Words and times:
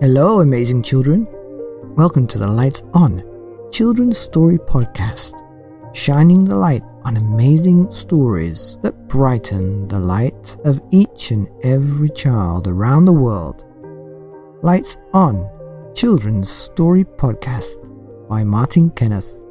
Hello, 0.00 0.40
amazing 0.40 0.82
children. 0.82 1.28
Welcome 1.94 2.26
to 2.28 2.38
the 2.38 2.46
Lights 2.46 2.84
On 2.94 3.22
Children's 3.70 4.16
Story 4.16 4.56
Podcast, 4.56 5.34
shining 5.94 6.42
the 6.42 6.56
light 6.56 6.82
on 7.04 7.18
amazing 7.18 7.90
stories 7.90 8.78
that 8.80 9.08
brighten 9.08 9.86
the 9.88 9.98
light 9.98 10.56
of 10.64 10.80
each 10.90 11.32
and 11.32 11.50
every 11.64 12.08
child 12.08 12.66
around 12.66 13.04
the 13.04 13.12
world. 13.12 13.66
Lights 14.62 14.96
On 15.12 15.46
Children's 15.94 16.48
Story 16.48 17.04
Podcast 17.04 17.86
by 18.26 18.42
Martyn 18.42 18.88
Kenneth. 18.92 19.42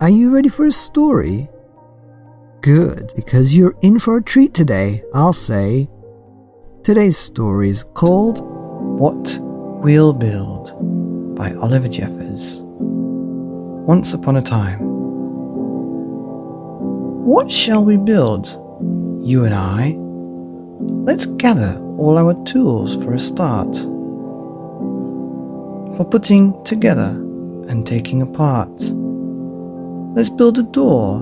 Are 0.00 0.08
you 0.08 0.34
ready 0.34 0.48
for 0.48 0.64
a 0.64 0.72
story? 0.72 1.50
Good, 2.62 3.12
because 3.14 3.54
you're 3.54 3.76
in 3.82 3.98
for 3.98 4.16
a 4.16 4.22
treat 4.24 4.54
today, 4.54 5.04
I'll 5.12 5.34
say. 5.34 5.90
Today's 6.82 7.18
story 7.18 7.68
is 7.68 7.84
called 7.92 8.53
What 8.84 9.38
We'll 9.82 10.12
Build 10.12 11.34
by 11.34 11.52
Oliver 11.54 11.88
Jeffers. 11.88 12.60
Once 12.62 14.14
upon 14.14 14.36
a 14.36 14.42
time. 14.42 14.78
What 17.24 17.50
shall 17.50 17.84
we 17.84 17.96
build? 17.96 18.46
You 19.26 19.44
and 19.44 19.54
I. 19.54 19.96
Let's 21.04 21.26
gather 21.26 21.76
all 21.98 22.16
our 22.16 22.34
tools 22.44 23.02
for 23.02 23.14
a 23.14 23.18
start. 23.18 23.74
For 25.96 26.06
putting 26.08 26.62
together 26.64 27.08
and 27.68 27.84
taking 27.84 28.22
apart. 28.22 28.70
Let's 30.14 30.30
build 30.30 30.58
a 30.58 30.62
door 30.62 31.18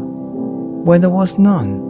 where 0.84 0.98
there 0.98 1.08
was 1.08 1.38
none. 1.38 1.80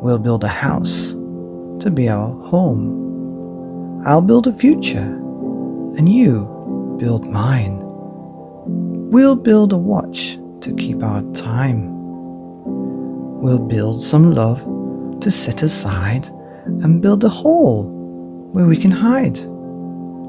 We'll 0.00 0.18
build 0.18 0.42
a 0.42 0.48
house 0.48 1.10
to 1.10 1.90
be 1.92 2.08
our 2.08 2.30
home. 2.46 3.09
I'll 4.04 4.22
build 4.22 4.46
a 4.46 4.52
future, 4.52 4.98
and 5.98 6.08
you 6.08 6.96
build 6.98 7.26
mine. 7.26 7.78
We'll 9.10 9.36
build 9.36 9.74
a 9.74 9.78
watch 9.78 10.38
to 10.62 10.74
keep 10.74 11.02
our 11.02 11.20
time. 11.32 11.90
We'll 13.40 13.58
build 13.58 14.02
some 14.02 14.32
love 14.32 14.60
to 15.20 15.30
set 15.30 15.62
aside 15.62 16.28
and 16.64 17.02
build 17.02 17.24
a 17.24 17.28
hole 17.28 17.84
where 18.52 18.66
we 18.66 18.76
can 18.76 18.90
hide. 18.90 19.38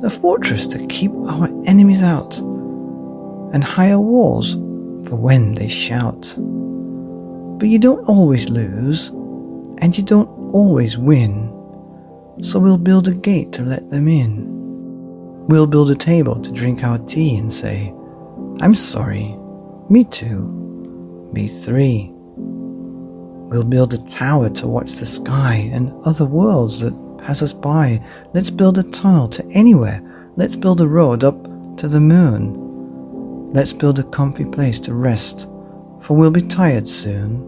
A 0.03 0.09
fortress 0.09 0.67
to 0.67 0.85
keep 0.88 1.11
our 1.13 1.47
enemies 1.66 2.02
out 2.02 2.39
and 2.39 3.63
higher 3.63 4.00
walls 4.00 4.53
for 5.08 5.16
when 5.16 5.53
they 5.53 5.69
shout. 5.69 6.33
But 7.58 7.69
you 7.69 7.80
don't 7.80 8.08
always 8.09 8.50
lose 8.50 9.09
and 9.78 9.97
you 9.97 10.03
don't 10.03 10.30
always 10.53 10.97
win. 10.97 11.50
So 12.42 12.60
we'll 12.60 12.78
build 12.78 13.08
a 13.08 13.14
gate 13.14 13.52
to 13.54 13.62
let 13.62 13.90
them 13.90 14.08
in. 14.08 14.48
We'll 15.48 15.68
build 15.68 15.92
a 15.92 15.96
table 15.96 16.42
to 16.42 16.52
drink 16.52 16.84
our 16.84 16.98
tea 17.00 17.36
and 17.36 17.54
say, 17.54 17.94
I'm 18.62 18.76
sorry, 18.76 19.36
me 19.90 20.06
too, 20.06 20.48
me 21.34 21.48
three. 21.50 22.12
We'll 23.52 23.66
build 23.66 23.94
a 23.94 23.98
tower 24.08 24.50
to 24.50 24.68
watch 24.68 24.94
the 24.94 25.06
sky 25.06 25.70
and 25.74 25.92
other 26.06 26.26
worlds 26.26 26.80
that 26.80 26.94
pass 27.18 27.42
us 27.42 27.54
by. 27.54 28.02
Let's 28.34 28.50
build 28.50 28.78
a 28.78 28.84
tunnel 28.84 29.28
to 29.28 29.46
anywhere. 29.54 30.02
Let's 30.38 30.56
build 30.56 30.80
a 30.80 30.88
road 30.88 31.24
up 31.24 31.44
to 31.78 31.88
the 31.88 32.00
moon. 32.00 33.52
Let's 33.52 33.74
build 33.74 34.00
a 34.00 34.04
comfy 34.04 34.46
place 34.46 34.80
to 34.82 34.94
rest, 34.94 35.50
for 36.00 36.16
we'll 36.16 36.32
be 36.32 36.42
tired 36.42 36.88
soon. 36.88 37.46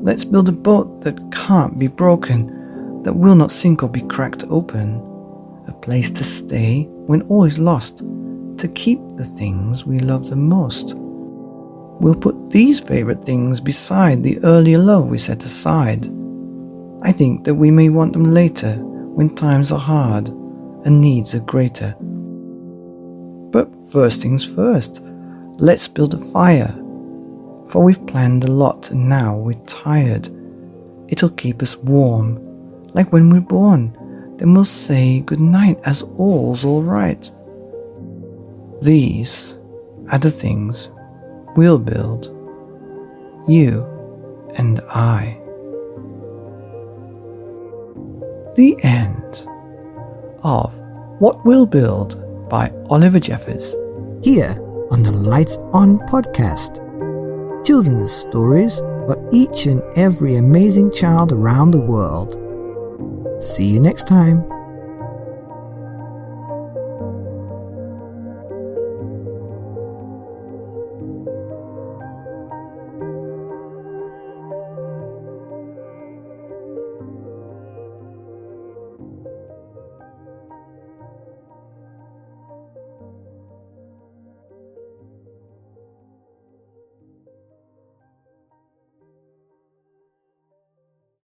Let's 0.00 0.24
build 0.24 0.48
a 0.48 0.52
boat 0.52 1.02
that 1.02 1.30
can't 1.30 1.78
be 1.78 1.86
broken, 1.86 2.53
that 3.04 3.14
will 3.14 3.34
not 3.34 3.52
sink 3.52 3.82
or 3.82 3.88
be 3.88 4.02
cracked 4.02 4.44
open. 4.50 4.96
A 5.68 5.72
place 5.72 6.10
to 6.10 6.24
stay 6.24 6.84
when 7.06 7.22
all 7.22 7.44
is 7.44 7.58
lost, 7.58 7.98
to 7.98 8.68
keep 8.74 9.00
the 9.10 9.24
things 9.24 9.86
we 9.86 9.98
love 10.00 10.28
the 10.28 10.36
most. 10.36 10.94
We'll 10.96 12.14
put 12.14 12.50
these 12.50 12.80
favorite 12.80 13.22
things 13.22 13.60
beside 13.60 14.22
the 14.22 14.38
earlier 14.40 14.78
love 14.78 15.08
we 15.08 15.18
set 15.18 15.44
aside. 15.44 16.06
I 17.02 17.12
think 17.12 17.44
that 17.44 17.54
we 17.54 17.70
may 17.70 17.88
want 17.88 18.12
them 18.12 18.24
later 18.24 18.74
when 18.74 19.34
times 19.34 19.70
are 19.70 19.78
hard 19.78 20.28
and 20.28 21.00
needs 21.00 21.34
are 21.34 21.40
greater. 21.40 21.94
But 23.50 23.70
first 23.90 24.20
things 24.20 24.44
first, 24.44 25.00
let's 25.58 25.86
build 25.86 26.14
a 26.14 26.18
fire 26.18 26.74
for 27.68 27.82
we've 27.82 28.06
planned 28.06 28.44
a 28.44 28.48
lot 28.48 28.90
and 28.90 29.08
now 29.08 29.36
we're 29.36 29.54
tired. 29.66 30.28
It'll 31.08 31.30
keep 31.30 31.62
us 31.62 31.76
warm, 31.76 32.36
like 32.94 33.12
when 33.12 33.30
we're 33.30 33.40
born. 33.40 33.92
Then 34.38 34.54
we'll 34.54 34.64
say 34.64 35.20
good 35.20 35.40
night 35.40 35.78
as 35.84 36.02
all's 36.16 36.64
alright. 36.64 37.30
These 38.82 39.56
are 40.10 40.18
the 40.18 40.30
things 40.30 40.90
we'll 41.56 41.78
build, 41.78 42.26
you 43.48 43.84
and 44.56 44.80
I. 44.88 45.40
The 48.56 48.76
end 48.82 49.46
of 50.42 50.78
What 51.20 51.44
We'll 51.44 51.66
Build 51.66 52.48
by 52.48 52.70
Oliver 52.88 53.20
Jeffers. 53.20 53.74
Here 54.22 54.56
on 54.90 55.02
the 55.02 55.12
Lights 55.12 55.56
On 55.72 55.98
podcast 56.00 56.80
children's 57.64 58.12
stories 58.12 58.78
for 58.78 59.28
each 59.32 59.66
and 59.66 59.82
every 59.96 60.36
amazing 60.36 60.90
child 60.90 61.32
around 61.32 61.70
the 61.70 61.80
world. 61.80 62.43
See 63.38 63.64
you 63.64 63.80
next 63.80 64.06
time. 64.06 64.53